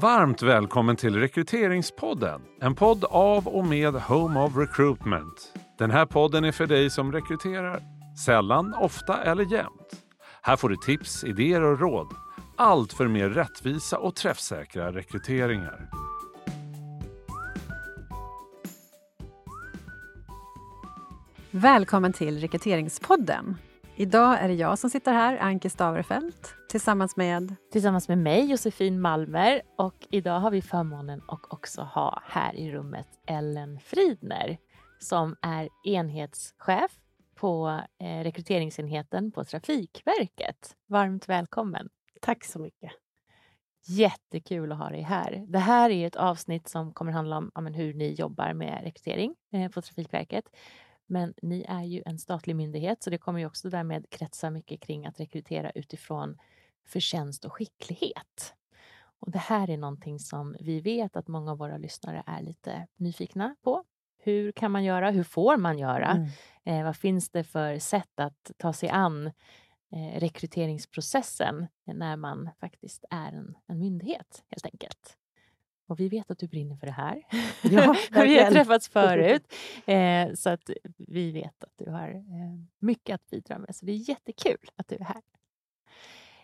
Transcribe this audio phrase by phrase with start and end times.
[0.00, 2.40] Varmt välkommen till Rekryteringspodden.
[2.60, 5.52] En podd av och med Home of Recruitment.
[5.78, 7.82] Den här podden är för dig som rekryterar.
[8.24, 10.02] Sällan, ofta eller jämt.
[10.42, 12.06] Här får du tips, idéer och råd.
[12.56, 15.90] Allt för mer rättvisa och träffsäkra rekryteringar.
[21.50, 23.56] Välkommen till Rekryteringspodden.
[23.96, 27.56] Idag är det jag som sitter här, Anke Staverfelt, tillsammans med...
[27.72, 29.62] Tillsammans med mig, Josefin Malmer.
[29.76, 34.58] Och idag har vi förmånen att också ha här i rummet Ellen Fridner
[34.98, 36.98] som är enhetschef
[37.34, 40.76] på eh, rekryteringsenheten på Trafikverket.
[40.86, 41.88] Varmt välkommen!
[42.20, 42.92] Tack så mycket!
[43.86, 45.44] Jättekul att ha dig här.
[45.48, 49.34] Det här är ett avsnitt som kommer handla om ja, hur ni jobbar med rekrytering
[49.52, 50.44] eh, på Trafikverket.
[51.06, 54.80] Men ni är ju en statlig myndighet så det kommer ju också därmed kretsa mycket
[54.80, 56.38] kring att rekrytera utifrån
[56.86, 58.54] förtjänst och skicklighet.
[59.18, 62.86] Och det här är någonting som vi vet att många av våra lyssnare är lite
[62.96, 63.84] nyfikna på.
[64.18, 65.10] Hur kan man göra?
[65.10, 66.10] Hur får man göra?
[66.10, 66.28] Mm.
[66.64, 69.26] Eh, vad finns det för sätt att ta sig an
[69.92, 75.16] eh, rekryteringsprocessen när man faktiskt är en, en myndighet helt enkelt?
[75.88, 77.22] Och vi vet att du brinner för det här.
[77.62, 79.54] Ja, vi har träffats förut,
[79.86, 83.76] eh, så att vi vet att du har eh, mycket att bidra med.
[83.76, 85.22] Så det är jättekul att du är här.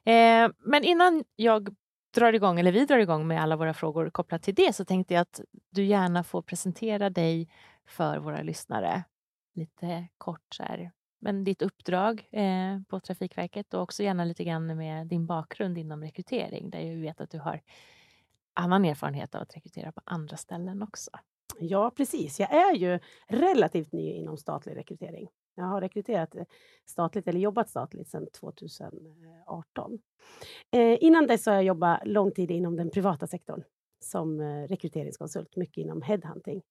[0.05, 1.77] Eh, men innan jag
[2.14, 5.14] drar igång, eller vi drar igång med alla våra frågor kopplat till det, så tänkte
[5.14, 7.48] jag att du gärna får presentera dig
[7.86, 9.05] för våra lyssnare
[9.55, 10.55] lite kort.
[10.55, 10.92] Så här.
[11.20, 16.03] Men ditt uppdrag eh, på Trafikverket och också gärna lite grann med din bakgrund inom
[16.03, 17.61] rekrytering, där jag vet att du har
[18.55, 21.11] annan erfarenhet av att rekrytera på andra ställen också.
[21.59, 22.41] Ja, precis.
[22.41, 25.28] Jag är ju relativt ny inom statlig rekrytering.
[25.55, 26.34] Jag har rekryterat
[26.86, 29.98] statligt eller jobbat statligt sedan 2018.
[30.70, 33.64] Eh, innan dess har jag jobbat lång tid inom den privata sektorn
[34.05, 36.62] som eh, rekryteringskonsult, mycket inom headhunting.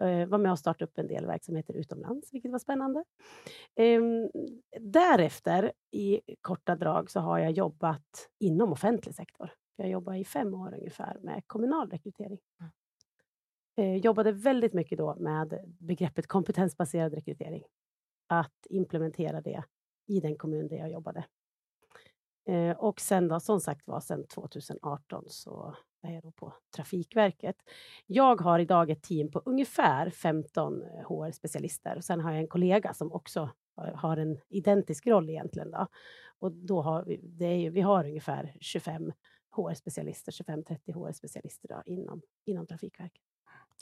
[0.00, 3.04] Eh, var med och startade upp en del verksamheter utomlands, vilket var spännande.
[3.76, 4.00] Eh,
[4.80, 9.50] därefter, i korta drag, så har jag jobbat inom offentlig sektor.
[9.76, 12.38] Jag jobbade i fem år ungefär med kommunal rekrytering.
[12.60, 12.72] Mm.
[13.76, 17.62] Eh, jobbade väldigt mycket då med begreppet kompetensbaserad rekrytering.
[18.32, 19.64] Att implementera det
[20.06, 21.24] i den kommun där jag jobbade.
[22.48, 27.56] Eh, och sen då, som sagt var, sen 2018 så är jag då på Trafikverket.
[28.06, 31.96] Jag har idag ett team på ungefär 15 eh, HR-specialister.
[31.96, 35.70] Och sen har jag en kollega som också eh, har en identisk roll egentligen.
[35.70, 35.86] Då.
[36.38, 39.12] Och då har vi, det är ju, vi har ungefär 25
[39.56, 43.29] HR-specialister, 25-30 HR-specialister inom, inom Trafikverket.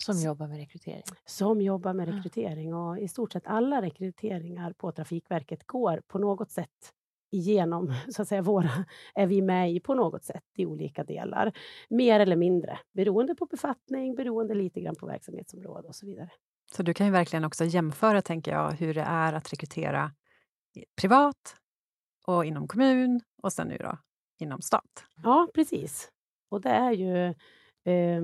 [0.02, 1.02] Som jobbar med rekrytering?
[1.24, 6.50] Som jobbar med rekrytering och i stort sett alla rekryteringar på Trafikverket går på något
[6.50, 6.92] sätt
[7.30, 8.70] igenom, så att säga, våra,
[9.14, 11.52] är vi med i på något sätt i olika delar.
[11.90, 16.30] Mer eller mindre, beroende på befattning, beroende lite grann på verksamhetsområde och så vidare.
[16.72, 20.12] Så du kan ju verkligen också jämföra, tänker jag, hur det är att rekrytera
[21.00, 21.56] privat
[22.26, 23.98] och inom kommun och sen nu då
[24.38, 25.04] inom stat.
[25.22, 26.08] Ja, precis.
[26.50, 27.26] Och det är ju
[27.84, 28.22] eh,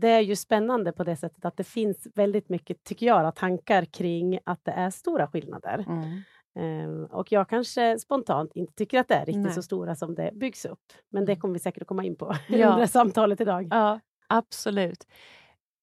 [0.00, 3.84] det är ju spännande på det sättet att det finns väldigt mycket, tycker jag, tankar
[3.84, 5.84] kring att det är stora skillnader.
[5.88, 6.22] Mm.
[6.58, 9.54] Um, och jag kanske spontant inte tycker att det är riktigt Nej.
[9.54, 10.92] så stora som det byggs upp.
[11.10, 11.40] Men det mm.
[11.40, 12.72] kommer vi säkert att komma in på ja.
[12.72, 13.68] under samtalet idag.
[13.70, 15.06] Ja, absolut.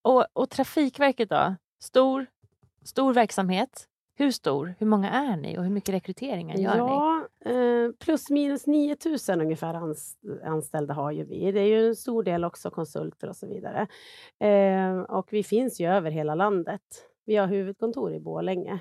[0.02, 1.56] Och, och Trafikverket då?
[1.80, 2.26] Stor,
[2.84, 3.88] stor verksamhet.
[4.16, 4.76] Hur stor?
[4.80, 7.52] Hur många är ni och hur mycket rekryteringar gör ja, ni?
[7.52, 9.96] Eh, plus minus 9000 ungefär
[10.44, 11.52] anställda har ju vi.
[11.52, 13.88] Det är ju en stor del också konsulter och så vidare.
[14.40, 16.82] Eh, och vi finns ju över hela landet.
[17.26, 18.80] Vi har huvudkontor i Borlänge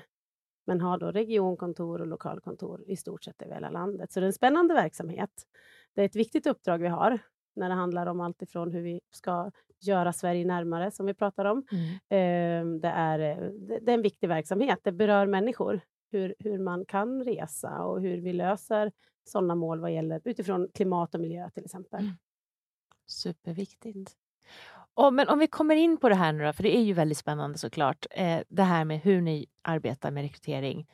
[0.65, 4.11] men har då regionkontor och lokalkontor i stort sett över hela landet.
[4.11, 5.29] Så det är en spännande verksamhet.
[5.95, 7.19] Det är ett viktigt uppdrag vi har
[7.55, 9.51] när det handlar om allt ifrån hur vi ska
[9.87, 11.65] göra Sverige närmare, som vi pratar om.
[11.71, 11.99] Mm.
[12.09, 13.19] Ehm, det, är,
[13.81, 14.79] det är en viktig verksamhet.
[14.83, 18.91] Det berör människor, hur, hur man kan resa och hur vi löser
[19.23, 21.99] sådana mål vad gäller utifrån klimat och miljö till exempel.
[21.99, 22.13] Mm.
[23.07, 24.15] Superviktigt.
[24.93, 26.93] Och, men om vi kommer in på det här nu då, för det är ju
[26.93, 30.87] väldigt spännande såklart, eh, det här med hur ni arbetar med rekrytering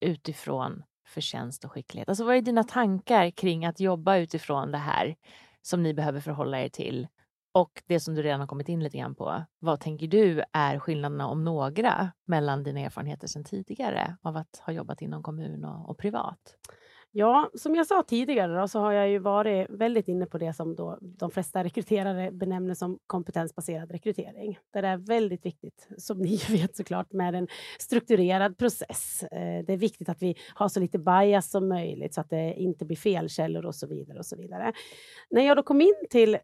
[0.00, 2.08] utifrån förtjänst och skicklighet.
[2.08, 5.16] Alltså vad är dina tankar kring att jobba utifrån det här
[5.62, 7.08] som ni behöver förhålla er till?
[7.52, 10.78] Och det som du redan har kommit in lite grann på, vad tänker du är
[10.78, 15.90] skillnaderna, om några, mellan dina erfarenheter sedan tidigare av att ha jobbat inom kommun och,
[15.90, 16.56] och privat?
[17.14, 20.52] Ja, som jag sa tidigare då, så har jag ju varit väldigt inne på det
[20.52, 24.58] som då de flesta rekryterare benämner som kompetensbaserad rekrytering.
[24.72, 27.48] Där det är väldigt viktigt, som ni vet såklart, med en
[27.78, 29.22] strukturerad process.
[29.22, 32.54] Eh, det är viktigt att vi har så lite bias som möjligt så att det
[32.54, 34.18] inte blir felkällor och så vidare.
[34.18, 34.72] och så vidare.
[35.30, 36.40] När jag då kom in till eh,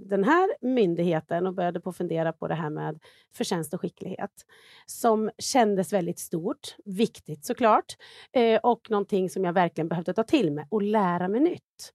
[0.00, 2.98] den här myndigheten och började på fundera på det här med
[3.34, 4.46] förtjänst och skicklighet
[4.86, 7.96] som kändes väldigt stort, viktigt såklart,
[8.32, 11.92] eh, och någonting som jag verkligen behövde ta till mig och lära mig nytt.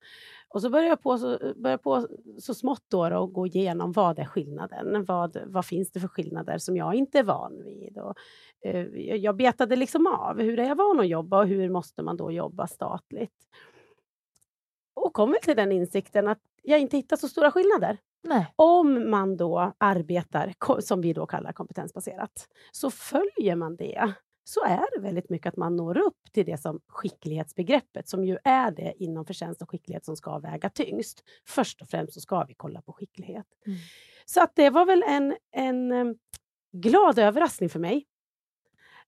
[0.47, 2.07] Och så började jag på så, började på
[2.39, 5.05] så smått då och gå igenom vad är skillnaden?
[5.05, 7.97] Vad, vad finns det för skillnader som jag inte är van vid?
[7.97, 8.15] Och,
[8.61, 12.17] eh, jag betade liksom av, hur är jag van att jobba och hur måste man
[12.17, 13.47] då jobba statligt?
[14.93, 17.97] Och kom väl till den insikten att jag inte hittar så stora skillnader.
[18.23, 18.53] Nej.
[18.55, 24.13] Om man då arbetar, som vi då kallar kompetensbaserat, så följer man det
[24.43, 28.37] så är det väldigt mycket att man når upp till det som skicklighetsbegreppet, som ju
[28.43, 31.23] är det inom förtjänst och skicklighet som ska väga tyngst.
[31.47, 33.45] Först och främst så ska vi kolla på skicklighet.
[33.65, 33.79] Mm.
[34.25, 36.15] Så att det var väl en, en
[36.71, 38.05] glad överraskning för mig.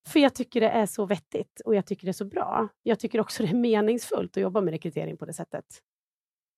[0.07, 2.67] För jag tycker det är så vettigt och jag tycker det är så bra.
[2.83, 5.65] Jag tycker också det är meningsfullt att jobba med rekrytering på det sättet.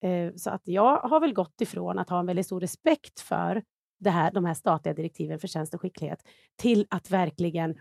[0.03, 3.63] Eh, så att jag har väl gått ifrån att ha en väldigt stor respekt för
[3.99, 6.19] det här, de här statliga direktiven för tjänst och skicklighet
[6.55, 7.79] till att verkligen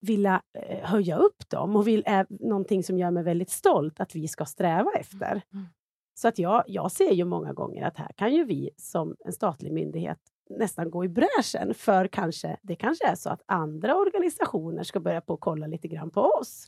[0.00, 4.14] vilja eh, höja upp dem och vill, är någonting som gör mig väldigt stolt att
[4.14, 5.30] vi ska sträva efter.
[5.30, 5.42] Mm.
[5.52, 5.66] mm.
[6.14, 9.32] Så att jag, jag ser ju många gånger att här kan ju vi som en
[9.32, 10.18] statlig myndighet
[10.50, 15.20] nästan gå i bräschen för kanske, det kanske är så att andra organisationer ska börja
[15.20, 16.66] på kolla lite grann på oss.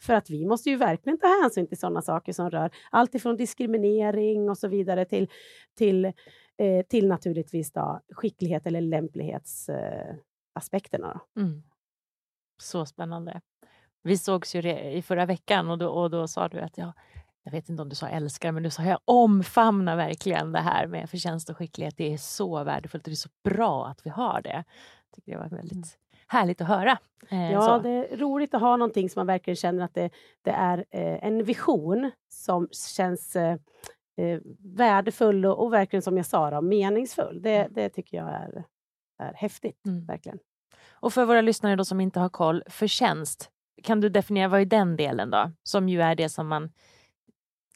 [0.00, 3.36] För att vi måste ju verkligen ta hänsyn till sådana saker som rör allt ifrån
[3.36, 5.28] diskriminering och så vidare till,
[5.74, 6.04] till,
[6.56, 11.20] eh, till naturligtvis då, skicklighet eller lämplighetsaspekterna.
[11.36, 11.62] Eh, mm.
[12.58, 13.40] Så spännande.
[14.02, 16.92] Vi sågs ju i förra veckan och då, och då sa du att jag,
[17.42, 20.86] jag vet inte om du sa älskar, men du sa jag omfamnar verkligen det här
[20.86, 21.96] med förtjänst och skicklighet.
[21.96, 24.64] Det är så värdefullt och det är så bra att vi har det.
[25.10, 25.88] Jag tycker det var väldigt mm.
[26.26, 26.98] härligt att höra.
[27.30, 27.78] Eh, ja, så.
[27.78, 30.10] det är roligt att ha någonting som man verkligen känner att det,
[30.42, 33.56] det är eh, en vision som känns eh,
[34.16, 37.42] eh värdefull och, och, verkligen som jag sa, då, meningsfull.
[37.42, 37.72] Det, mm.
[37.72, 38.64] det tycker jag är,
[39.18, 40.06] är häftigt, mm.
[40.06, 40.38] verkligen.
[41.00, 43.50] Och för våra lyssnare då som inte har koll, förtjänst,
[43.82, 45.52] kan du definiera vad är den delen då?
[45.62, 46.70] Som ju är det som man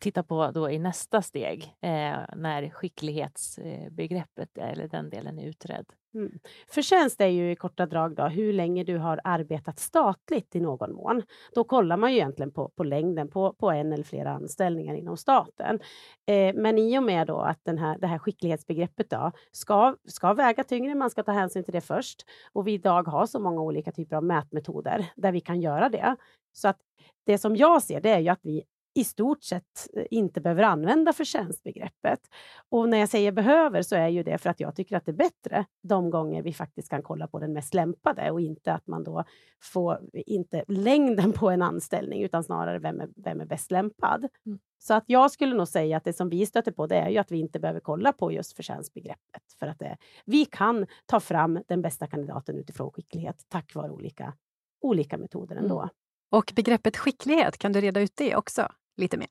[0.03, 5.87] titta på då i nästa steg eh, när skicklighetsbegreppet eh, eller den delen är utredd.
[6.15, 6.39] Mm.
[6.69, 10.93] Förtjänst är ju i korta drag då, hur länge du har arbetat statligt i någon
[10.93, 11.23] mån.
[11.55, 15.17] Då kollar man ju egentligen på, på längden på, på en eller flera anställningar inom
[15.17, 15.81] staten.
[16.27, 20.35] Eh, men i och med då att den här, det här skicklighetsbegreppet då, ska, ska
[20.35, 22.23] väga tyngre, man ska ta hänsyn till det först.
[22.53, 26.17] Och vi idag har så många olika typer av mätmetoder där vi kan göra det.
[26.53, 26.79] Så att
[27.27, 28.63] det som jag ser det är ju att vi
[28.95, 32.21] i stort sett eh, inte behöver använda förtjänstbegreppet.
[32.69, 35.11] Och när jag säger behöver så är ju det för att jag tycker att det
[35.11, 38.87] är bättre de gånger vi faktiskt kan kolla på den mest lämpade och inte att
[38.87, 39.25] man då
[39.63, 44.29] får, inte längden på en anställning utan snarare vem är, vem är bäst lämpad.
[44.47, 44.59] Mm.
[44.79, 47.19] Så att jag skulle nog säga att det som vi stöter på det är ju
[47.19, 51.63] att vi inte behöver kolla på just förtjänstbegreppet för att det, vi kan ta fram
[51.69, 54.35] den bästa kandidaten utifrån skicklighet tack vare olika,
[54.81, 55.81] olika metoder ändå.
[55.81, 55.91] Mm.
[56.31, 58.69] Och begreppet skicklighet, kan du reda ut det också?
[58.97, 59.29] Lite mer?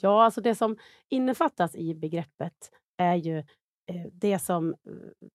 [0.00, 0.76] Ja, alltså det som
[1.08, 4.74] innefattas i begreppet är ju eh, det som,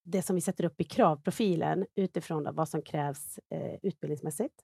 [0.04, 4.56] det som vi sätter upp i kravprofilen utifrån vad som krävs eh, utbildningsmässigt,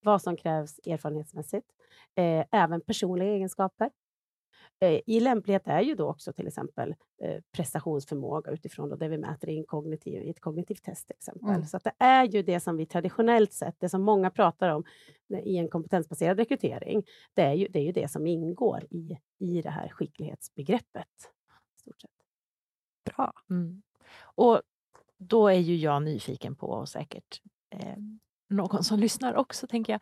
[0.00, 1.66] vad som krävs erfarenhetsmässigt,
[2.16, 3.90] eh, även personliga egenskaper
[4.80, 9.64] i lämplighet är ju då också till exempel eh, prestationsförmåga utifrån det vi mäter i,
[9.64, 11.06] kognitiv, i ett kognitivt test.
[11.06, 11.48] Till exempel.
[11.48, 11.64] Mm.
[11.64, 14.84] Så det är ju det som vi traditionellt sett, det som många pratar om
[15.44, 19.62] i en kompetensbaserad rekrytering, det är ju det, är ju det som ingår i, i
[19.62, 21.32] det här skicklighetsbegreppet.
[21.80, 22.10] Stort sett.
[23.04, 23.32] Bra.
[23.50, 23.82] Mm.
[24.20, 24.62] Och
[25.18, 27.96] då är ju jag nyfiken på, och säkert eh,
[28.48, 30.00] någon som lyssnar också, tänker jag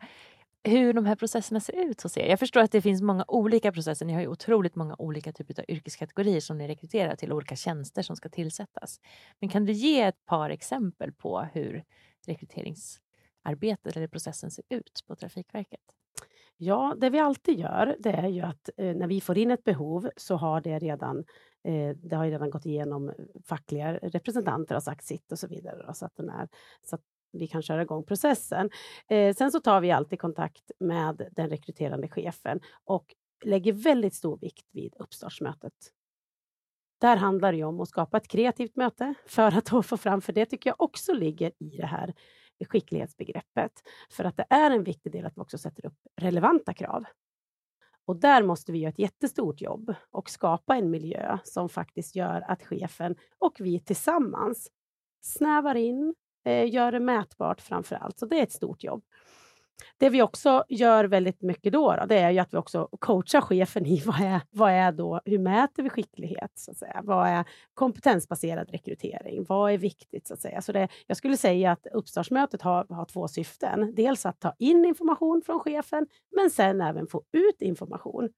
[0.67, 2.29] hur de här processerna ser ut hos er.
[2.29, 4.05] Jag förstår att det finns många olika processer.
[4.05, 8.01] Ni har ju otroligt många olika typer av yrkeskategorier som ni rekryterar till, olika tjänster
[8.01, 8.99] som ska tillsättas.
[9.39, 11.83] Men kan du ge ett par exempel på hur
[12.27, 15.81] rekryteringsarbetet eller processen ser ut på Trafikverket?
[16.59, 19.63] Ja, det vi alltid gör det är ju att eh, när vi får in ett
[19.63, 21.23] behov så har det redan
[21.63, 23.13] eh, det har redan gått igenom
[23.45, 25.93] fackliga representanter har sagt sitt och så vidare.
[25.93, 26.47] Så att, den är,
[26.83, 27.01] så att
[27.37, 28.69] vi kan köra igång processen.
[29.09, 33.15] Eh, sen så tar vi alltid kontakt med den rekryterande chefen och
[33.45, 35.73] lägger väldigt stor vikt vid uppstartsmötet.
[37.01, 40.45] Där handlar det om att skapa ett kreativt möte för att få fram, för det
[40.45, 42.13] tycker jag också ligger i det här
[42.65, 43.71] skicklighetsbegreppet.
[44.11, 47.03] För att det är en viktig del att vi också sätter upp relevanta krav.
[48.05, 52.41] Och där måste vi göra ett jättestort jobb och skapa en miljö som faktiskt gör
[52.47, 54.71] att chefen och vi tillsammans
[55.21, 56.15] snävar in,
[56.47, 58.19] Eh, gör det mätbart framför allt.
[58.19, 59.03] Så det är ett stort jobb.
[59.97, 63.41] Det vi också gör väldigt mycket då, då, det är ju att vi också coachar
[63.41, 66.51] chefen i vad är, vad är då, hur mäter vi skicklighet?
[66.55, 67.01] Så att säga?
[67.03, 69.45] Vad är kompetensbaserad rekrytering?
[69.49, 70.27] Vad är viktigt?
[70.27, 70.61] Så att säga?
[70.61, 73.93] Så det, jag skulle säga att uppstartsmötet har, har två syften.
[73.95, 78.29] Dels att ta in information från chefen, men sen även få ut information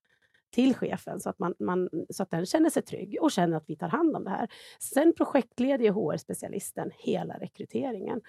[0.50, 3.64] till chefen så att, man, man, så att den känner sig trygg och känner att
[3.66, 4.48] vi tar hand om det här.
[4.78, 8.20] Sen projektleder HR-specialisten hela rekryteringen.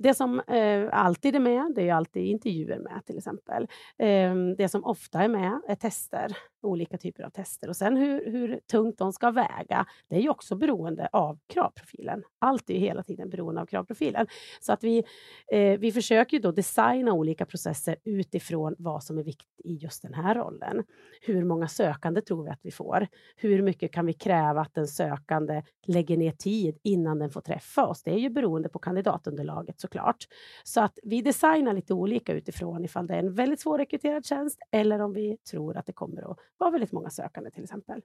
[0.00, 3.68] Det som eh, alltid är med, det är alltid intervjuer med till exempel.
[3.98, 7.68] Eh, det som ofta är med är tester, olika typer av tester.
[7.68, 12.22] Och sen hur, hur tungt de ska väga, det är ju också beroende av kravprofilen.
[12.38, 14.26] Allt är hela tiden beroende av kravprofilen.
[14.60, 15.04] Så att vi,
[15.52, 20.14] eh, vi försöker då designa olika processer utifrån vad som är viktigt i just den
[20.14, 20.84] här rollen.
[21.20, 23.06] Hur många sökande tror vi att vi får?
[23.36, 27.86] Hur mycket kan vi kräva att den sökande lägger ner tid innan den får träffa
[27.86, 28.02] oss?
[28.02, 30.28] Det är ju beroende på kandidatunderlaget såklart.
[30.64, 35.00] Så att vi designar lite olika utifrån ifall det är en väldigt svårrekryterad tjänst eller
[35.00, 38.02] om vi tror att det kommer att vara väldigt många sökande till exempel.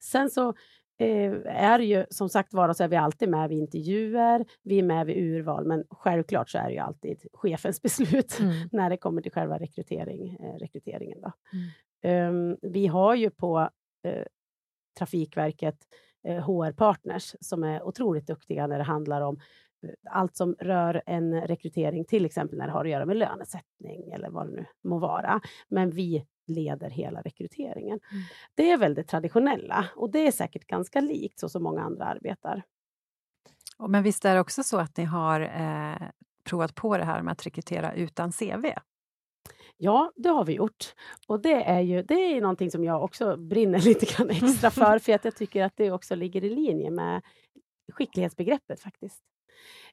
[0.00, 0.48] Sen så
[0.98, 4.82] eh, är ju som sagt vara så är vi alltid med vid intervjuer, vi är
[4.82, 8.68] med vid urval, men självklart så är det ju alltid chefens beslut mm.
[8.72, 11.20] när det kommer till själva rekrytering, eh, rekryteringen.
[11.20, 11.32] Då.
[11.52, 12.50] Mm.
[12.50, 13.68] Um, vi har ju på
[14.04, 14.24] eh,
[14.98, 15.78] Trafikverket
[16.28, 19.40] eh, HR-partners som är otroligt duktiga när det handlar om
[20.10, 24.30] allt som rör en rekrytering, till exempel när det har att göra med lönesättning eller
[24.30, 25.40] vad det nu må vara.
[25.68, 28.00] Men vi leder hela rekryteringen.
[28.10, 28.22] Mm.
[28.54, 32.04] Det är väl det traditionella och det är säkert ganska likt så som många andra
[32.04, 32.62] arbetar.
[33.88, 36.08] Men visst är det också så att ni har eh,
[36.44, 38.66] provat på det här med att rekrytera utan CV?
[39.76, 40.94] Ja, det har vi gjort.
[41.26, 44.98] Och det är ju det är någonting som jag också brinner lite grann extra för,
[44.98, 47.22] för att jag tycker att det också ligger i linje med
[47.92, 49.22] skicklighetsbegreppet faktiskt.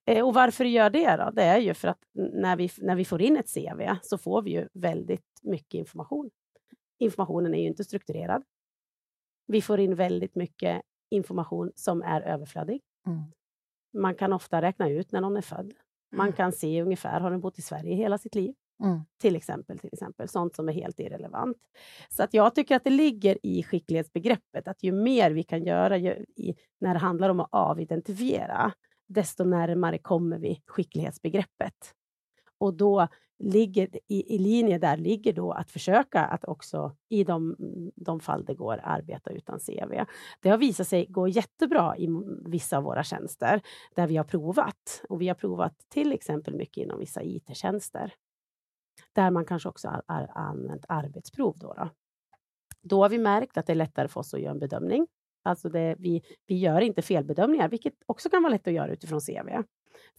[0.05, 1.31] Eh, och varför gör det då?
[1.31, 4.41] Det är ju för att när vi, när vi får in ett CV så får
[4.41, 6.29] vi ju väldigt mycket information.
[6.99, 8.43] Informationen är ju inte strukturerad.
[9.47, 12.81] Vi får in väldigt mycket information som är överflödig.
[13.07, 13.21] Mm.
[13.93, 15.73] Man kan ofta räkna ut när någon är född.
[16.11, 16.35] Man mm.
[16.35, 18.53] kan se ungefär, har den bott i Sverige hela sitt liv?
[18.83, 18.99] Mm.
[19.21, 21.57] Till, exempel, till exempel, sånt som är helt irrelevant.
[22.09, 25.97] Så att jag tycker att det ligger i skicklighetsbegreppet att ju mer vi kan göra
[25.97, 28.73] ju, i, när det handlar om att avidentifiera,
[29.09, 31.95] desto närmare kommer vi skicklighetsbegreppet.
[32.57, 33.07] Och då
[33.39, 37.55] ligger, i, i linje där ligger då att försöka att också i de,
[37.95, 40.05] de fall det går arbeta utan CV.
[40.39, 42.07] Det har visat sig gå jättebra i
[42.45, 43.61] vissa av våra tjänster
[43.95, 45.03] där vi har provat.
[45.09, 48.13] Och vi har provat till exempel mycket inom vissa IT-tjänster.
[49.13, 51.55] Där man kanske också har, använt arbetsprov.
[51.57, 51.89] Då, då.
[52.81, 55.07] då har vi märkt att det är lättare för oss att göra en bedömning
[55.49, 59.19] Alltså det, vi, vi gör inte felbedömningar, vilket också kan vara lätt att göra utifrån
[59.21, 59.63] CV.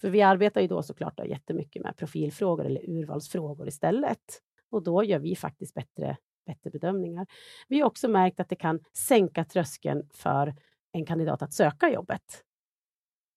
[0.01, 4.43] För vi arbetar ju då såklart då jättemycket med profilfrågor eller urvalsfrågor istället.
[4.71, 7.27] Och då gör vi faktiskt bättre, bättre bedömningar.
[7.69, 10.55] Vi har också märkt att det kan sänka tröskeln för
[10.93, 12.45] en kandidat att söka jobbet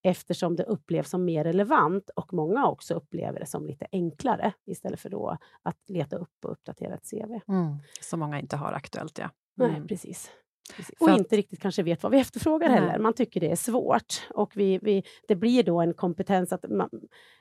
[0.04, 5.00] eftersom det upplevs som mer relevant och många också upplever det som lite enklare istället
[5.00, 7.52] för då att leta upp och uppdatera ett CV.
[7.52, 9.30] Mm, som många inte har aktuellt, ja.
[9.60, 9.72] Mm.
[9.72, 10.32] Nej, precis.
[11.00, 12.79] Och att, inte riktigt kanske vet vad vi efterfrågar nej.
[12.79, 13.00] heller.
[13.00, 14.27] Man tycker det är svårt.
[14.29, 16.89] Och vi, vi, det blir då en kompetens att, man,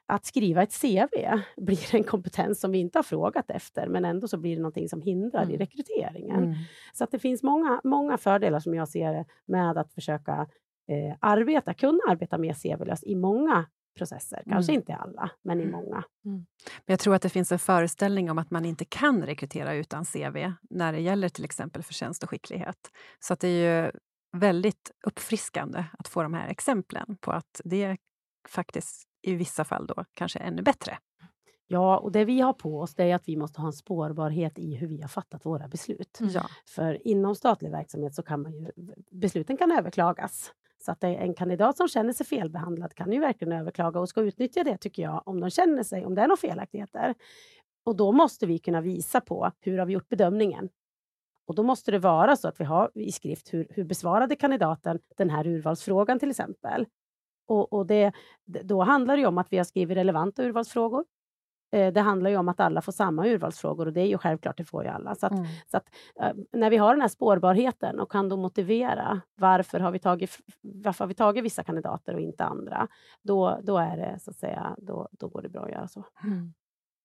[0.07, 4.29] att skriva ett CV blir en kompetens som vi inte har frågat efter, men ändå
[4.29, 5.55] så blir det någonting som hindrar mm.
[5.55, 6.43] i rekryteringen.
[6.43, 6.55] Mm.
[6.93, 10.47] Så att det finns många, många fördelar som jag ser med att försöka
[10.89, 14.43] eh, arbeta, kunna arbeta mer CV-löst i många processer.
[14.47, 14.81] Kanske mm.
[14.81, 15.73] inte alla, men i mm.
[15.73, 16.05] många.
[16.25, 16.47] Mm.
[16.87, 20.53] Jag tror att det finns en föreställning om att man inte kan rekrytera utan CV
[20.71, 22.91] när det gäller till exempel förtjänst och skicklighet.
[23.21, 23.93] Så att det är ju
[24.37, 27.97] väldigt uppfriskande att få de här exemplen på att det
[28.49, 30.99] faktiskt i vissa fall då kanske är ännu bättre.
[31.67, 34.59] Ja, och det vi har på oss det är att vi måste ha en spårbarhet
[34.59, 36.19] i hur vi har fattat våra beslut.
[36.21, 36.47] Ja.
[36.67, 38.71] För inom statlig verksamhet så kan man ju,
[39.11, 40.53] besluten kan överklagas.
[40.83, 44.65] Så att en kandidat som känner sig felbehandlad kan ju verkligen överklaga och ska utnyttja
[44.65, 47.15] det tycker jag, om de känner sig, om det är några felaktigheter.
[47.85, 50.69] Och då måste vi kunna visa på hur har vi gjort bedömningen.
[51.47, 54.99] Och då måste det vara så att vi har i skrift hur, hur besvarade kandidaten
[55.17, 56.87] den här urvalsfrågan till exempel.
[57.47, 58.13] Och, och det,
[58.45, 61.05] då handlar det om att vi har skrivit relevanta urvalsfrågor.
[61.73, 64.57] Eh, det handlar ju om att alla får samma urvalsfrågor och det är ju självklart,
[64.57, 65.15] det får ju alla.
[65.15, 65.47] Så, att, mm.
[65.71, 65.89] så att,
[66.21, 70.39] eh, när vi har den här spårbarheten och kan då motivera varför har vi tagit,
[70.61, 72.89] varför har vi tagit vissa kandidater och inte andra,
[73.23, 76.05] då, då, är det, så att säga, då, då går det bra att göra så.
[76.25, 76.53] Mm.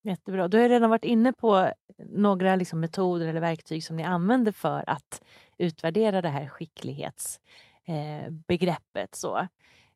[0.04, 0.48] Jättebra.
[0.48, 4.84] Du har redan varit inne på några liksom metoder eller verktyg som ni använder för
[4.88, 5.24] att
[5.58, 9.24] utvärdera det här skicklighetsbegreppet.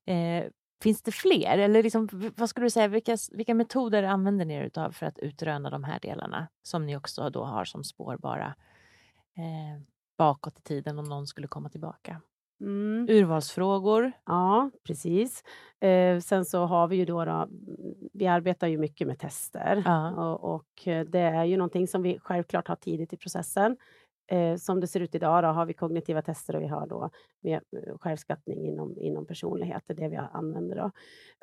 [0.05, 0.45] Eh, eh,
[0.81, 1.57] finns det fler?
[1.57, 5.19] Eller liksom, vad skulle du säga, vilka, vilka metoder använder ni er av för att
[5.19, 8.55] utröna de här delarna som ni också då har som spårbara
[9.37, 9.81] eh,
[10.17, 12.21] bakåt i tiden om någon skulle komma tillbaka?
[12.61, 13.07] Mm.
[13.09, 14.11] Urvalsfrågor.
[14.25, 15.43] Ja, precis.
[15.79, 17.47] Eh, sen så har vi ju då, då,
[18.13, 20.11] vi arbetar ju mycket med tester ja.
[20.11, 20.67] och, och,
[21.07, 23.77] det är ju någonting som vi självklart har tidigt i processen.
[24.31, 27.09] Eh, som det ser ut idag då, har vi kognitiva tester och vi har då
[27.41, 30.75] med eh, självskattning inom, inom personlighet, det är det vi använder.
[30.75, 30.91] Då.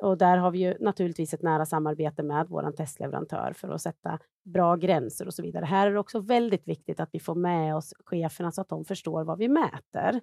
[0.07, 4.19] Och där har vi ju naturligtvis ett nära samarbete med vår testleverantör för att sätta
[4.45, 5.65] bra gränser och så vidare.
[5.65, 8.85] Här är det också väldigt viktigt att vi får med oss cheferna så att de
[8.85, 10.21] förstår vad vi mäter.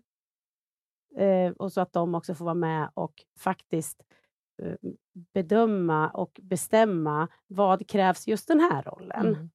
[1.17, 4.03] Eh, och så att de också får vara med och faktiskt
[4.63, 4.91] eh,
[5.35, 9.27] bedöma och bestämma vad krävs just den här rollen.
[9.27, 9.51] Mm.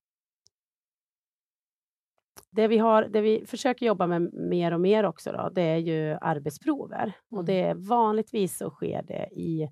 [2.51, 5.77] Det vi, har, det vi försöker jobba med mer och mer också, då, det är
[5.77, 7.01] ju arbetsprover.
[7.03, 7.13] Mm.
[7.29, 9.69] Och det är vanligtvis så sker det i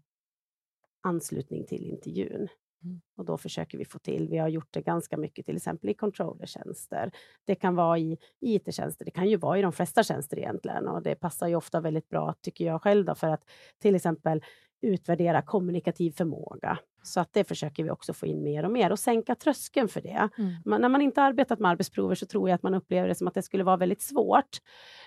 [1.01, 2.47] anslutning till intervjun.
[2.83, 3.01] Mm.
[3.17, 5.93] Och då försöker vi få till, vi har gjort det ganska mycket till exempel i
[5.93, 7.11] controllertjänster.
[7.45, 11.03] Det kan vara i IT-tjänster, det kan ju vara i de flesta tjänster egentligen och
[11.03, 13.49] det passar ju ofta väldigt bra tycker jag själv då, för att
[13.81, 14.43] till exempel
[14.81, 16.79] utvärdera kommunikativ förmåga.
[17.03, 20.01] Så att det försöker vi också få in mer och mer och sänka tröskeln för
[20.01, 20.29] det.
[20.37, 20.53] Mm.
[20.65, 23.27] Man, när man inte arbetat med arbetsprover så tror jag att man upplever det som
[23.27, 24.57] att det skulle vara väldigt svårt.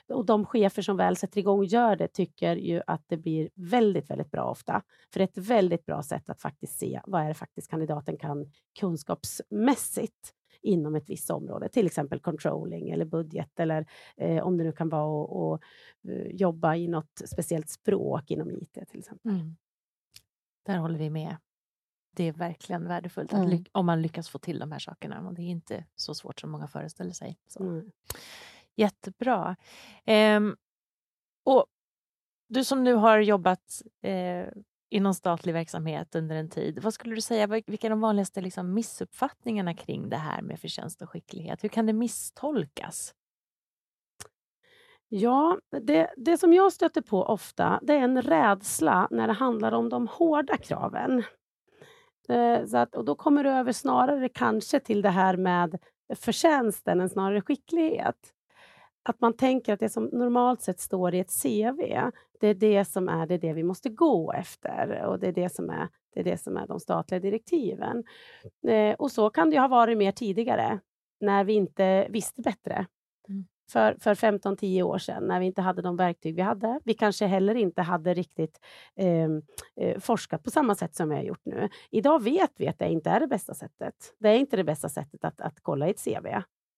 [0.08, 4.10] Och de chefer som väl sätter igång gör det tycker ju att det blir väldigt,
[4.10, 4.82] väldigt bra ofta.
[5.12, 8.16] För det är ett väldigt bra sätt att faktiskt se vad är det faktiskt kandidaten
[8.16, 10.32] kan kunskapsmässigt
[10.62, 14.88] inom ett visst område, till exempel controlling eller budget eller eh, om det nu kan
[14.88, 15.60] vara att
[16.08, 19.30] uh, jobba i något speciellt språk inom IT till exempel.
[19.30, 19.56] Mm.
[20.66, 21.36] Där håller vi med.
[22.16, 23.64] Det är verkligen värdefullt mm.
[23.72, 25.28] om man lyckas få till de här sakerna.
[25.28, 27.38] Och det är inte så svårt som många föreställer sig.
[27.46, 27.62] Så.
[27.62, 27.90] Mm.
[28.76, 29.56] Jättebra.
[30.06, 30.56] Um,
[31.44, 31.66] och
[32.48, 34.46] du som nu har jobbat eh,
[34.90, 36.78] inom statlig verksamhet under en tid.
[36.82, 41.02] Vad skulle du säga, vilka är de vanligaste liksom, missuppfattningarna kring det här med förtjänst
[41.02, 41.64] och skicklighet?
[41.64, 43.14] Hur kan det misstolkas?
[45.08, 49.72] Ja, det, det som jag stöter på ofta, det är en rädsla när det handlar
[49.72, 51.22] om de hårda kraven.
[52.32, 55.78] Eh, så att, och då kommer du över snarare kanske till det här med
[56.14, 58.16] förtjänsten än snarare skicklighet.
[59.02, 61.80] Att man tänker att det som normalt sett står i ett CV,
[62.40, 65.48] det är det som är det, det vi måste gå efter och det är det
[65.54, 68.04] som är, det är, det som är de statliga direktiven.
[68.68, 70.78] Eh, och så kan det ha varit mer tidigare,
[71.20, 72.86] när vi inte visste bättre.
[73.72, 76.80] För, för 15-10 år sedan när vi inte hade de verktyg vi hade.
[76.84, 78.60] Vi kanske heller inte hade riktigt
[78.96, 79.42] ehm,
[79.76, 81.68] eh, forskat på samma sätt som vi har gjort nu.
[81.90, 83.94] Idag vet vi att det inte är det bästa sättet.
[84.18, 86.26] Det är inte det bästa sättet att, att kolla i ett CV.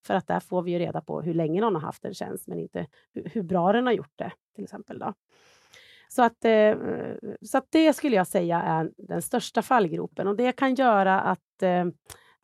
[0.07, 2.47] För att där får vi ju reda på hur länge någon har haft en tjänst
[2.47, 4.99] men inte hur, hur bra den har gjort det, till exempel.
[4.99, 5.15] Då.
[6.09, 6.75] Så, att, eh,
[7.43, 11.63] så att det skulle jag säga är den största fallgropen och det kan göra att
[11.63, 11.85] eh,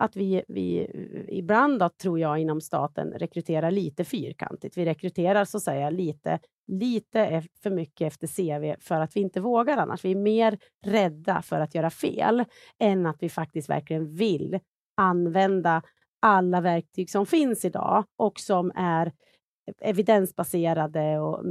[0.00, 0.90] att vi, vi
[1.28, 4.76] ibland, då, tror jag, inom staten rekryterar lite fyrkantigt.
[4.76, 9.20] Vi rekryterar så att säga lite, lite e, för mycket efter CV för att vi
[9.20, 10.04] inte vågar annars.
[10.04, 12.44] Vi är mer rädda för att göra fel
[12.78, 14.60] än att vi faktiskt verkligen vill
[14.96, 15.82] använda
[16.22, 19.12] alla verktyg som finns idag och som är
[19.78, 21.44] evidensbaserade och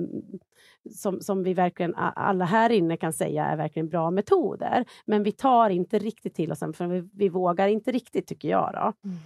[0.92, 4.86] som, som vi verkligen alla här inne kan säga är verkligen bra metoder.
[5.06, 8.50] Men vi tar inte riktigt till oss dem, för vi, vi vågar inte riktigt, tycker
[8.50, 8.72] jag.
[8.74, 9.10] Då.
[9.10, 9.18] Mm.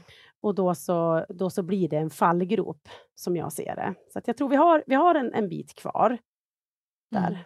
[0.42, 3.94] Och då så, då så blir det en fallgrop, som jag ser det.
[4.14, 6.18] Så jag tror vi har, vi har en, en bit kvar
[7.12, 7.28] där.
[7.28, 7.40] Mm.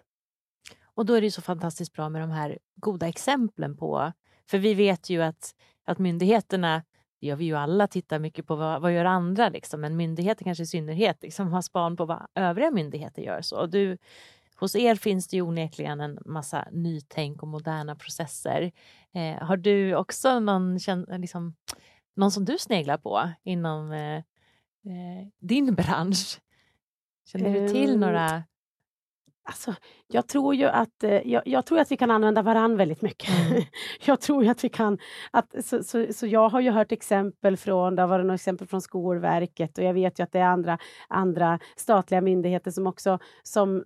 [0.96, 4.12] Och då är det så fantastiskt bra med de här goda exemplen på...
[4.50, 5.56] För vi vet ju att,
[5.86, 6.84] att myndigheterna
[7.20, 9.82] det gör vi ju alla, tittar mycket på vad, vad gör andra, liksom.
[9.82, 13.42] men myndigheter kanske i synnerhet liksom, har span på vad övriga myndigheter gör.
[13.42, 13.98] Så du,
[14.56, 18.72] hos er finns det ju onekligen en massa nytänk och moderna processer.
[19.14, 20.78] Eh, har du också någon,
[21.08, 21.56] liksom,
[22.16, 26.42] någon som du sneglar på inom eh, eh, din bransch?
[27.26, 28.44] Känner du till ehm, några
[29.50, 29.76] Alltså,
[30.08, 33.30] jag, tror ju att, eh, jag, jag, tror att vi kan använda varann väldigt mycket.
[33.30, 33.64] Mm.
[34.06, 34.98] jag tror ju att vi kan...
[35.32, 38.68] Att, så, så, så, jag har ju hört exempel från, det har varit några exempel
[38.68, 43.20] från Skolverket och jag vet ju att det är andra, andra statliga myndigheter som också
[43.44, 43.84] som,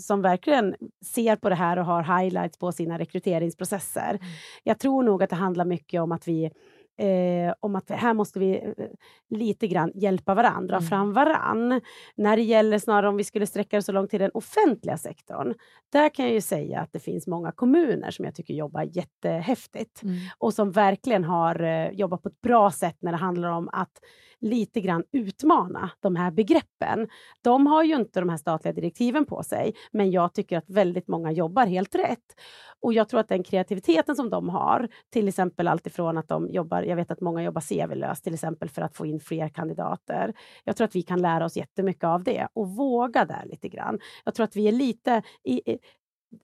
[0.00, 4.10] som verkligen ser på det här och har highlights på sina rekryteringsprocesser.
[4.10, 4.22] Mm.
[4.62, 6.50] Jag tror nog att det handlar mycket om att vi
[6.98, 8.86] eh, om att här måste vi eh,
[9.30, 10.88] lite grann hjälpa varandra, mm.
[10.88, 11.80] fram varann.
[12.14, 15.54] När det gäller snarare om vi skulle sträcka det så långt till den offentliga sektorn,
[15.92, 20.02] där kan jag ju säga att det finns många kommuner som jag tycker jobbar jättehäftigt
[20.02, 20.16] mm.
[20.38, 23.92] och som verkligen har eh, jobbat på ett bra sätt när det handlar om att
[24.40, 27.08] lite grann utmana de här begreppen.
[27.42, 31.08] De har ju inte de här statliga direktiven på sig, men jag tycker att väldigt
[31.08, 32.40] många jobbar helt rätt.
[32.80, 36.82] Och jag tror att den kreativiteten som de har, till exempel alltifrån att de jobbar,
[36.82, 40.34] jag vet att många jobbar CV-löst till exempel för att få in fler kandidater.
[40.64, 43.98] Jag tror att vi kan lära oss jättemycket av det och våga där lite grann.
[44.24, 45.78] Jag tror att vi är lite i,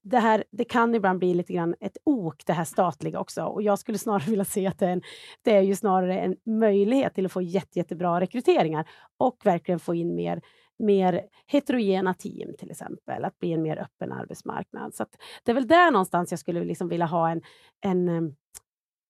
[0.03, 3.45] det, här, det kan ibland bli lite grann ett ok, det här statliga också.
[3.45, 5.03] Och jag skulle snarare vilja se att det är, en,
[5.43, 9.95] det är ju snarare en möjlighet till att få jätte, jättebra rekryteringar och verkligen få
[9.95, 10.41] in mer
[10.79, 14.95] mer heterogena team till exempel, att bli en mer öppen arbetsmarknad.
[14.95, 15.07] Så
[15.45, 17.43] det är väl där någonstans jag skulle liksom vilja ha en,
[17.81, 18.37] en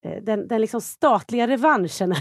[0.03, 2.09] den, den liksom statliga revanschen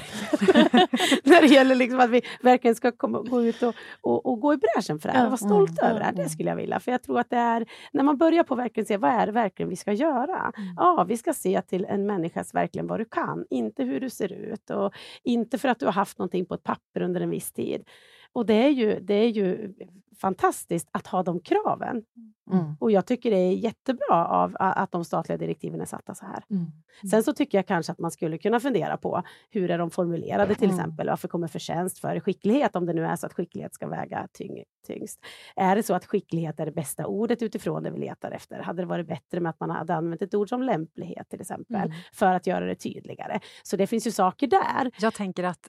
[1.24, 4.54] när det gäller liksom att vi verkligen ska komma, gå ut och, och, och, gå
[4.54, 6.12] i bräschen för det här och vara stolta mm, över det här.
[6.12, 6.80] Det skulle jag vilja.
[6.80, 9.32] För jag tror att det är när man börjar på verkligen se vad är det
[9.32, 10.52] verkligen vi ska göra.
[10.56, 10.74] Mm.
[10.76, 14.32] Ja, vi ska se till en människas verkligen vad du kan, inte hur du ser
[14.32, 14.92] ut och
[15.22, 17.84] inte för att du har haft någonting på ett papper under en viss tid.
[18.32, 19.74] Och det är ju, det är ju
[20.20, 22.04] fantastiskt att ha de kraven.
[22.52, 22.76] Mm.
[22.80, 26.44] Och jag tycker det är jättebra av att de statliga direktiven är satta så här.
[26.50, 26.66] Mm.
[27.10, 30.54] Sen så tycker jag kanske att man skulle kunna fundera på hur är de formulerade
[30.54, 30.78] till mm.
[30.78, 31.08] exempel?
[31.08, 34.64] Varför kommer förtjänst före skicklighet om det nu är så att skicklighet ska väga tyng,
[34.86, 35.20] tyngst?
[35.56, 38.62] Är det så att skicklighet är det bästa ordet utifrån det vi letar efter?
[38.62, 41.76] Hade det varit bättre med att man hade använt ett ord som lämplighet till exempel
[41.76, 41.92] mm.
[42.12, 43.40] för att göra det tydligare?
[43.62, 44.90] Så det finns ju saker där.
[45.00, 45.68] Jag tänker att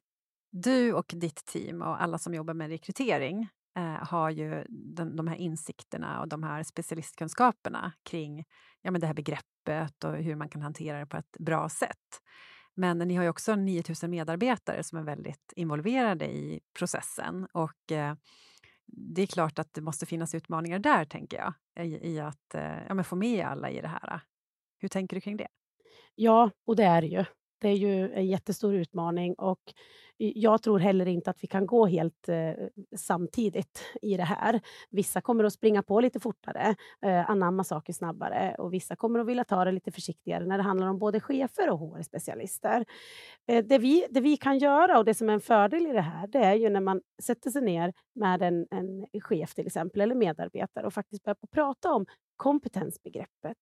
[0.53, 5.27] du och ditt team och alla som jobbar med rekrytering eh, har ju de, de,
[5.27, 8.45] här insikterna och de här specialistkunskaperna kring
[8.81, 12.21] ja, men det här begreppet och hur man kan hantera det på ett bra sätt.
[12.75, 18.15] Men ni har ju också 9000 medarbetare som är väldigt involverade i processen och eh,
[18.85, 21.53] det är klart att det måste finnas utmaningar där, tänker jag,
[21.85, 24.21] i, i att eh, ja, få med alla i det här.
[24.77, 25.47] Hur tänker du kring det?
[26.15, 27.25] Ja, och det är det ju.
[27.63, 29.73] Det är ju en jättestor utmaning och
[30.17, 32.51] jag tror heller inte att vi kan gå helt eh,
[32.95, 34.61] samtidigt i det här.
[34.89, 39.27] Vissa kommer att springa på lite fortare, eh, anamma saker snabbare och vissa kommer att
[39.27, 42.85] vilja ta det lite försiktigare när det handlar om både chefer och HR-specialister.
[43.47, 46.01] Eh, det, vi, det vi kan göra och det som är en fördel i det
[46.01, 50.01] här, det är ju när man sätter sig ner med en, en chef till exempel,
[50.01, 52.05] eller medarbetare och faktiskt börjar prata om
[52.37, 53.57] kompetensbegreppet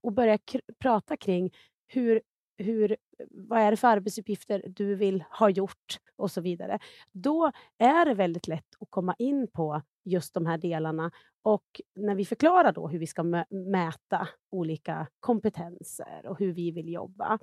[0.00, 0.38] och börja
[0.80, 1.50] prata kring
[1.86, 2.20] hur
[2.56, 2.96] hur,
[3.30, 6.78] vad är det för arbetsuppgifter du vill ha gjort och så vidare.
[7.12, 11.10] Då är det väldigt lätt att komma in på just de här delarna
[11.42, 16.92] och när vi förklarar då hur vi ska mäta olika kompetenser och hur vi vill
[16.92, 17.38] jobba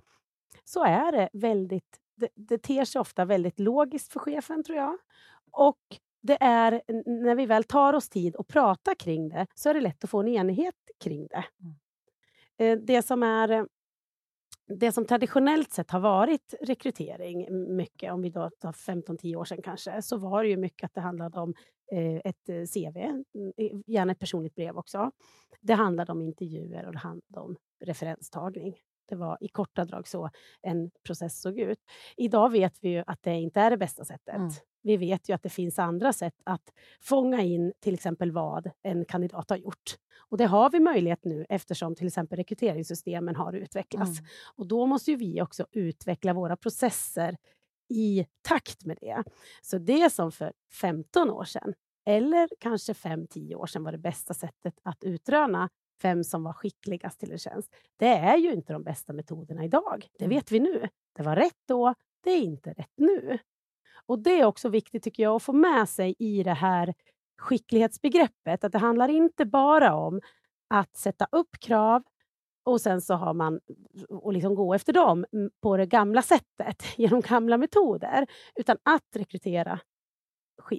[0.63, 4.97] så är det väldigt, det, det ter sig ofta väldigt logiskt för chefen tror jag.
[5.51, 5.79] Och
[6.21, 9.81] det är när vi väl tar oss tid att prata kring det så är det
[9.81, 11.43] lätt att få en enighet kring det.
[11.59, 11.75] Mm.
[12.57, 13.67] Eh, det som är
[14.77, 19.61] det som traditionellt sett har varit rekrytering, mycket, om vi då tar 15-10 år sedan
[19.61, 21.53] kanske, så var det ju mycket att det handlade om
[21.91, 23.23] eh, ett eh, CV, mm,
[23.87, 25.11] gärna ett personligt brev också.
[25.61, 27.55] Det handlade om intervjuer och det handlade om
[27.85, 28.75] referenstagning.
[29.09, 30.29] Det var i korta drag så
[30.61, 31.79] en process såg ut.
[32.17, 34.35] Idag vet vi ju att det inte är det bästa sättet.
[34.35, 34.51] Mm.
[34.83, 39.05] Vi vet ju att det finns andra sätt att fånga in till exempel vad en
[39.05, 39.97] kandidat har gjort.
[40.31, 44.19] Och det har vi möjlighet nu eftersom till exempel rekryteringssystemen har utvecklats.
[44.19, 44.29] Mm.
[44.55, 47.37] Och då måste vi också utveckla våra processer
[47.89, 49.23] i takt med det.
[49.61, 51.73] Så det som för 15 år sedan,
[52.05, 55.69] eller kanske 5-10 år sedan var det bästa sättet att utröna
[56.03, 57.75] vem som var skickligast till en tjänst.
[57.97, 60.07] Det är ju inte de bästa metoderna idag.
[60.17, 60.35] Det mm.
[60.35, 60.87] vet vi nu.
[61.15, 63.39] Det var rätt då, det är inte rätt nu.
[64.05, 66.93] Och Det är också viktigt tycker jag att få med sig i det här
[67.41, 68.63] skicklighetsbegreppet.
[68.63, 70.21] Att det handlar inte bara om
[70.69, 72.03] att sätta upp krav
[72.63, 73.59] och sen så har man
[74.09, 75.25] och liksom gå efter dem
[75.61, 78.27] på det gamla sättet, genom gamla metoder.
[78.55, 79.79] Utan att rekrytera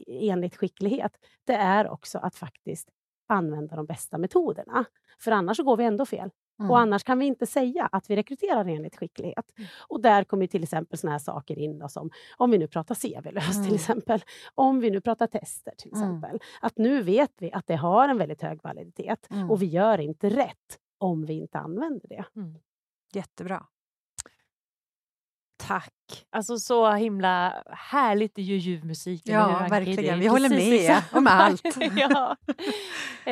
[0.06, 1.12] enligt skicklighet,
[1.44, 2.88] det är också att faktiskt
[3.28, 4.84] använda de bästa metoderna.
[5.18, 6.30] För annars går vi ändå fel.
[6.60, 6.70] Mm.
[6.70, 9.52] Och annars kan vi inte säga att vi rekryterar enligt skicklighet.
[9.58, 9.68] Mm.
[9.88, 12.94] Och där kommer till exempel såna här saker in då, som om vi nu pratar
[12.94, 13.66] CV-löst mm.
[13.66, 14.24] till exempel.
[14.54, 16.02] Om vi nu pratar tester till mm.
[16.02, 16.40] exempel.
[16.60, 19.50] Att nu vet vi att det har en väldigt hög validitet mm.
[19.50, 22.24] och vi gör inte rätt om vi inte använder det.
[22.36, 22.54] Mm.
[23.12, 23.66] Jättebra.
[25.56, 26.26] Tack!
[26.30, 29.22] Alltså så himla härligt i ljuv musik.
[29.24, 30.20] Ja, verkligen.
[30.20, 31.76] Vi håller med om allt.
[31.96, 32.36] ja.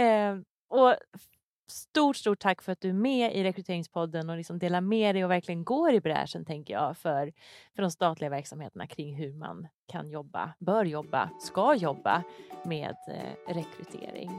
[0.01, 0.37] Eh,
[0.69, 0.95] och
[1.71, 5.25] stort, stort tack för att du är med i Rekryteringspodden och liksom delar med dig
[5.25, 7.33] och verkligen går i bräschen, tänker jag, för,
[7.75, 12.23] för de statliga verksamheterna kring hur man kan jobba, bör jobba, ska jobba
[12.65, 14.31] med eh, rekrytering.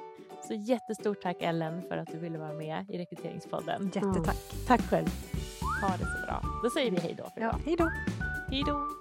[0.47, 3.83] Så jättestort tack Ellen för att du ville vara med i Rekryteringspodden.
[3.85, 4.53] Jättetack.
[4.53, 4.65] Mm.
[4.67, 5.07] Tack själv.
[5.81, 6.41] Ha det så bra.
[6.63, 7.59] Då säger vi hej då för Ja, idag.
[7.65, 7.91] hej då.
[8.51, 9.00] Hej då!